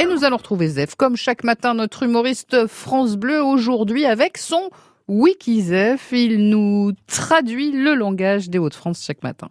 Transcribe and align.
Et 0.00 0.06
nous 0.06 0.24
allons 0.24 0.38
retrouver 0.38 0.66
Zef, 0.66 0.94
comme 0.94 1.14
chaque 1.14 1.44
matin, 1.44 1.74
notre 1.74 2.04
humoriste 2.04 2.66
France 2.68 3.16
Bleu, 3.16 3.44
aujourd'hui 3.44 4.06
avec 4.06 4.38
son 4.38 4.70
Wikizef. 5.08 6.08
Il 6.12 6.48
nous 6.48 6.92
traduit 7.06 7.70
le 7.70 7.94
langage 7.94 8.48
des 8.48 8.56
Hauts-de-France 8.56 9.04
chaque 9.06 9.22
matin. 9.22 9.50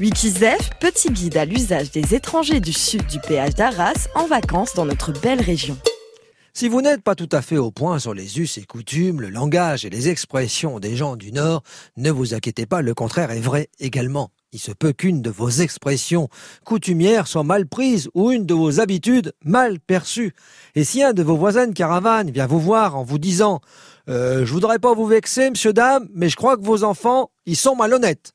Wikizef, 0.00 0.70
petit 0.80 1.10
guide 1.10 1.36
à 1.36 1.44
l'usage 1.44 1.90
des 1.90 2.14
étrangers 2.14 2.60
du 2.60 2.72
sud 2.72 3.04
du 3.06 3.20
péage 3.20 3.54
d'Arras 3.54 4.08
en 4.14 4.26
vacances 4.26 4.72
dans 4.72 4.86
notre 4.86 5.12
belle 5.12 5.42
région. 5.42 5.76
Si 6.58 6.68
vous 6.68 6.82
n'êtes 6.82 7.04
pas 7.04 7.14
tout 7.14 7.28
à 7.30 7.40
fait 7.40 7.56
au 7.56 7.70
point 7.70 8.00
sur 8.00 8.14
les 8.14 8.40
us 8.40 8.58
et 8.58 8.64
coutumes, 8.64 9.20
le 9.20 9.30
langage 9.30 9.84
et 9.84 9.90
les 9.90 10.08
expressions 10.08 10.80
des 10.80 10.96
gens 10.96 11.14
du 11.14 11.30
Nord, 11.30 11.62
ne 11.96 12.10
vous 12.10 12.34
inquiétez 12.34 12.66
pas, 12.66 12.82
le 12.82 12.94
contraire 12.94 13.30
est 13.30 13.38
vrai 13.38 13.68
également. 13.78 14.30
Il 14.50 14.58
se 14.58 14.72
peut 14.72 14.92
qu'une 14.92 15.22
de 15.22 15.30
vos 15.30 15.48
expressions 15.48 16.28
coutumières 16.64 17.28
soit 17.28 17.44
mal 17.44 17.68
prise 17.68 18.10
ou 18.12 18.32
une 18.32 18.44
de 18.44 18.54
vos 18.54 18.80
habitudes 18.80 19.34
mal 19.44 19.78
perçues. 19.78 20.34
Et 20.74 20.82
si 20.82 21.00
un 21.00 21.12
de 21.12 21.22
vos 21.22 21.36
voisins 21.36 21.68
de 21.68 21.74
caravane 21.74 22.32
vient 22.32 22.48
vous 22.48 22.58
voir 22.58 22.96
en 22.96 23.04
vous 23.04 23.18
disant 23.18 23.60
euh, 24.08 24.44
Je 24.44 24.52
voudrais 24.52 24.80
pas 24.80 24.94
vous 24.94 25.06
vexer, 25.06 25.50
monsieur, 25.50 25.72
dame, 25.72 26.08
mais 26.12 26.28
je 26.28 26.34
crois 26.34 26.56
que 26.56 26.64
vos 26.64 26.82
enfants, 26.82 27.30
ils 27.46 27.54
sont 27.54 27.76
malhonnêtes. 27.76 28.32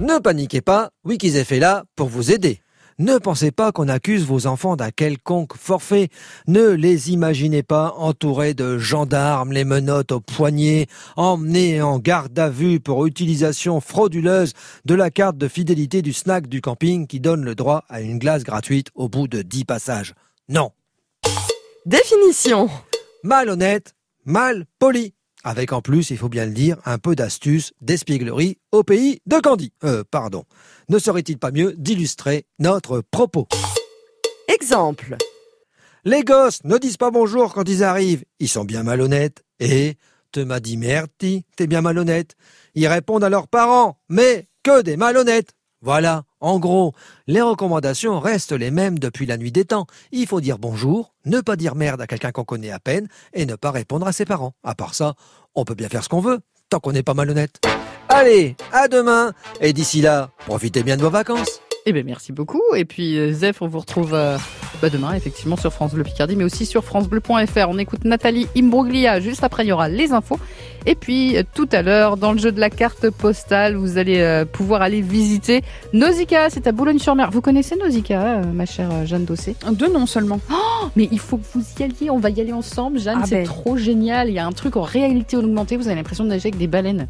Ne 0.00 0.18
paniquez 0.18 0.60
pas, 0.60 0.90
Wikizef 1.04 1.52
est 1.52 1.60
là 1.60 1.84
pour 1.94 2.08
vous 2.08 2.32
aider. 2.32 2.60
Ne 3.00 3.16
pensez 3.16 3.50
pas 3.50 3.72
qu'on 3.72 3.88
accuse 3.88 4.26
vos 4.26 4.46
enfants 4.46 4.76
d'un 4.76 4.90
quelconque 4.90 5.56
forfait. 5.56 6.10
Ne 6.46 6.68
les 6.68 7.12
imaginez 7.12 7.62
pas 7.62 7.94
entourés 7.96 8.52
de 8.52 8.76
gendarmes, 8.76 9.54
les 9.54 9.64
menottes 9.64 10.12
au 10.12 10.20
poignet, 10.20 10.86
emmenés 11.16 11.80
en 11.80 11.98
garde 11.98 12.38
à 12.38 12.50
vue 12.50 12.78
pour 12.78 13.06
utilisation 13.06 13.80
frauduleuse 13.80 14.52
de 14.84 14.94
la 14.94 15.10
carte 15.10 15.38
de 15.38 15.48
fidélité 15.48 16.02
du 16.02 16.12
snack 16.12 16.46
du 16.46 16.60
camping 16.60 17.06
qui 17.06 17.20
donne 17.20 17.42
le 17.42 17.54
droit 17.54 17.84
à 17.88 18.02
une 18.02 18.18
glace 18.18 18.44
gratuite 18.44 18.88
au 18.94 19.08
bout 19.08 19.28
de 19.28 19.40
dix 19.40 19.64
passages. 19.64 20.12
Non. 20.50 20.72
Définition. 21.86 22.68
Malhonnête, 23.24 23.94
mal 24.26 24.66
poli. 24.78 25.14
Avec 25.42 25.72
en 25.72 25.80
plus, 25.80 26.10
il 26.10 26.18
faut 26.18 26.28
bien 26.28 26.44
le 26.44 26.52
dire, 26.52 26.76
un 26.84 26.98
peu 26.98 27.14
d'astuce, 27.14 27.72
d'espièglerie 27.80 28.58
au 28.72 28.82
pays 28.82 29.20
de 29.26 29.36
Candy. 29.36 29.72
Euh, 29.84 30.04
pardon. 30.10 30.44
Ne 30.88 30.98
serait-il 30.98 31.38
pas 31.38 31.50
mieux 31.50 31.74
d'illustrer 31.78 32.44
notre 32.58 33.00
propos? 33.10 33.48
Exemple. 34.48 35.16
Les 36.04 36.24
gosses 36.24 36.62
ne 36.64 36.76
disent 36.76 36.98
pas 36.98 37.10
bonjour 37.10 37.54
quand 37.54 37.68
ils 37.68 37.84
arrivent. 37.84 38.24
Ils 38.38 38.48
sont 38.48 38.64
bien 38.64 38.82
malhonnêtes. 38.82 39.42
Et 39.60 39.96
te 40.32 40.40
m'a 40.40 40.60
dit 40.60 40.76
merde, 40.76 41.10
t'es 41.18 41.66
bien 41.66 41.80
malhonnête. 41.80 42.36
Ils 42.74 42.86
répondent 42.86 43.24
à 43.24 43.28
leurs 43.28 43.48
parents, 43.48 43.98
mais 44.08 44.46
que 44.62 44.82
des 44.82 44.96
malhonnêtes. 44.96 45.52
Voilà, 45.82 46.24
en 46.40 46.58
gros, 46.58 46.92
les 47.26 47.40
recommandations 47.40 48.20
restent 48.20 48.52
les 48.52 48.70
mêmes 48.70 48.98
depuis 48.98 49.24
la 49.24 49.38
nuit 49.38 49.50
des 49.50 49.64
temps. 49.64 49.86
Il 50.12 50.26
faut 50.26 50.42
dire 50.42 50.58
bonjour, 50.58 51.14
ne 51.24 51.40
pas 51.40 51.56
dire 51.56 51.74
merde 51.74 52.02
à 52.02 52.06
quelqu'un 52.06 52.32
qu'on 52.32 52.44
connaît 52.44 52.70
à 52.70 52.78
peine 52.78 53.08
et 53.32 53.46
ne 53.46 53.54
pas 53.54 53.70
répondre 53.70 54.06
à 54.06 54.12
ses 54.12 54.26
parents. 54.26 54.52
À 54.62 54.74
part 54.74 54.92
ça, 54.92 55.14
on 55.54 55.64
peut 55.64 55.74
bien 55.74 55.88
faire 55.88 56.04
ce 56.04 56.10
qu'on 56.10 56.20
veut, 56.20 56.40
tant 56.68 56.80
qu'on 56.80 56.92
n'est 56.92 57.02
pas 57.02 57.14
malhonnête. 57.14 57.60
Allez, 58.10 58.56
à 58.72 58.88
demain 58.88 59.32
et 59.62 59.72
d'ici 59.72 60.02
là, 60.02 60.28
profitez 60.46 60.82
bien 60.82 60.98
de 60.98 61.02
vos 61.02 61.08
vacances. 61.08 61.62
Eh 61.86 61.92
bien, 61.92 62.02
merci 62.02 62.32
beaucoup. 62.32 62.62
Et 62.76 62.84
puis, 62.84 63.18
euh, 63.18 63.32
Zef, 63.32 63.62
on 63.62 63.66
vous 63.66 63.78
retrouve 63.78 64.12
euh, 64.12 64.36
bah, 64.82 64.90
demain, 64.90 65.14
effectivement, 65.14 65.56
sur 65.56 65.72
France 65.72 65.94
Bleu 65.94 66.04
Picardie, 66.04 66.36
mais 66.36 66.44
aussi 66.44 66.66
sur 66.66 66.84
FranceBleu.fr. 66.84 67.68
On 67.68 67.78
écoute 67.78 68.04
Nathalie 68.04 68.48
Imbruglia. 68.54 69.20
Juste 69.20 69.42
après, 69.44 69.64
il 69.64 69.68
y 69.68 69.72
aura 69.72 69.88
les 69.88 70.12
infos. 70.12 70.38
Et 70.86 70.94
puis, 70.94 71.36
euh, 71.36 71.42
tout 71.54 71.68
à 71.72 71.82
l'heure, 71.82 72.16
dans 72.16 72.32
le 72.32 72.38
jeu 72.38 72.52
de 72.52 72.60
la 72.60 72.70
carte 72.70 73.10
postale, 73.10 73.76
vous 73.76 73.98
allez 73.98 74.44
pouvoir 74.52 74.82
aller 74.82 75.00
visiter 75.00 75.62
Nausicaa. 75.92 76.50
C'est 76.50 76.66
à 76.66 76.72
Boulogne-sur-Mer. 76.72 77.30
Vous 77.30 77.40
connaissez 77.40 77.76
Nausicaa, 77.76 78.42
ma 78.42 78.66
chère 78.66 79.06
Jeanne 79.06 79.24
Dossé? 79.24 79.56
Deux 79.72 79.92
noms 79.92 80.06
seulement. 80.06 80.40
Oh, 80.50 80.86
mais 80.96 81.08
il 81.10 81.18
faut 81.18 81.36
que 81.36 81.46
vous 81.54 81.64
y 81.78 81.82
alliez. 81.82 82.10
On 82.10 82.18
va 82.18 82.30
y 82.30 82.40
aller 82.40 82.52
ensemble, 82.52 82.98
Jeanne. 82.98 83.20
Ah 83.22 83.26
c'est 83.26 83.36
ben. 83.36 83.44
trop 83.44 83.76
génial. 83.76 84.28
Il 84.28 84.34
y 84.34 84.38
a 84.38 84.46
un 84.46 84.52
truc 84.52 84.76
en 84.76 84.82
réalité 84.82 85.36
augmentée. 85.36 85.76
Vous 85.76 85.86
avez 85.86 85.96
l'impression 85.96 86.24
de 86.24 86.30
nager 86.30 86.48
avec 86.48 86.58
des 86.58 86.66
baleines. 86.66 87.08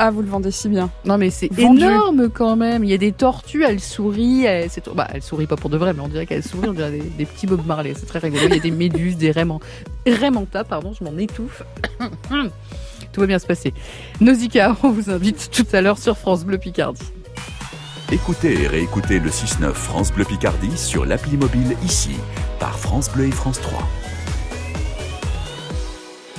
Ah, 0.00 0.12
vous 0.12 0.22
le 0.22 0.28
vendez 0.28 0.52
si 0.52 0.68
bien. 0.68 0.90
Non 1.04 1.18
mais 1.18 1.30
c'est 1.30 1.50
énorme 1.58 2.28
quand 2.28 2.54
même. 2.54 2.84
Il 2.84 2.90
y 2.90 2.94
a 2.94 2.98
des 2.98 3.10
tortues, 3.10 3.64
elles 3.64 3.80
sourient. 3.80 4.44
Elles, 4.44 4.70
bah, 4.94 5.08
elles 5.12 5.22
sourient 5.22 5.48
pas 5.48 5.56
pour 5.56 5.70
de 5.70 5.76
vrai, 5.76 5.92
mais 5.92 6.00
on 6.00 6.08
dirait 6.08 6.24
qu'elles 6.24 6.44
sourient. 6.44 6.68
On 6.68 6.72
dirait 6.72 6.92
des, 6.92 7.02
des 7.02 7.26
petits 7.26 7.48
Bob 7.48 7.66
Marley. 7.66 7.94
C'est 7.96 8.06
très 8.06 8.20
rigolo. 8.20 8.44
Il 8.46 8.54
y 8.54 8.58
a 8.58 8.62
des 8.62 8.70
méduses, 8.70 9.16
des 9.16 9.32
raimanta, 9.32 10.62
pardon, 10.62 10.92
je 10.98 11.02
m'en 11.02 11.16
étouffe. 11.18 11.64
Va 13.18 13.26
bien 13.26 13.38
se 13.40 13.46
passer. 13.46 13.74
Nausicaa, 14.20 14.76
on 14.84 14.90
vous 14.90 15.10
invite 15.10 15.50
tout 15.50 15.66
à 15.72 15.80
l'heure 15.80 15.98
sur 15.98 16.16
France 16.16 16.44
Bleu 16.44 16.56
Picardie. 16.56 17.02
Écoutez 18.12 18.62
et 18.62 18.66
réécoutez 18.68 19.18
le 19.18 19.28
6-9 19.28 19.72
France 19.72 20.12
Bleu 20.12 20.24
Picardie 20.24 20.78
sur 20.78 21.04
l'appli 21.04 21.36
mobile 21.36 21.76
ici, 21.84 22.16
par 22.60 22.78
France 22.78 23.10
Bleu 23.10 23.26
et 23.26 23.32
France 23.32 23.60
3. 23.60 24.07